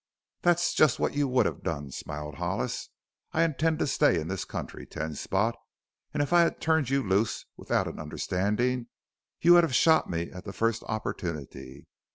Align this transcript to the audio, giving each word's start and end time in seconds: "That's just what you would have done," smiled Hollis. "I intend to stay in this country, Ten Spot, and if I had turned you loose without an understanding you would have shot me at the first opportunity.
"That's 0.41 0.73
just 0.73 0.97
what 0.97 1.13
you 1.13 1.27
would 1.27 1.45
have 1.45 1.61
done," 1.61 1.91
smiled 1.91 2.33
Hollis. 2.37 2.89
"I 3.33 3.43
intend 3.43 3.77
to 3.77 3.85
stay 3.85 4.19
in 4.19 4.29
this 4.29 4.45
country, 4.45 4.87
Ten 4.87 5.13
Spot, 5.13 5.55
and 6.11 6.23
if 6.23 6.33
I 6.33 6.41
had 6.41 6.59
turned 6.59 6.89
you 6.89 7.03
loose 7.03 7.45
without 7.55 7.87
an 7.87 7.99
understanding 7.99 8.87
you 9.41 9.53
would 9.53 9.63
have 9.63 9.75
shot 9.75 10.09
me 10.09 10.31
at 10.31 10.43
the 10.43 10.53
first 10.53 10.81
opportunity. 10.87 11.85